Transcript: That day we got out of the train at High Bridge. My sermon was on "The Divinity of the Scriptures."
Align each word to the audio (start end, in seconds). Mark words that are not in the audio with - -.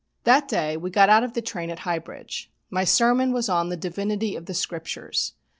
That 0.23 0.47
day 0.47 0.77
we 0.77 0.89
got 0.89 1.09
out 1.09 1.23
of 1.23 1.33
the 1.33 1.43
train 1.43 1.69
at 1.69 1.77
High 1.81 1.99
Bridge. 1.99 2.49
My 2.71 2.83
sermon 2.83 3.31
was 3.31 3.47
on 3.49 3.69
"The 3.69 3.77
Divinity 3.77 4.35
of 4.35 4.47
the 4.47 4.55
Scriptures." 4.55 5.33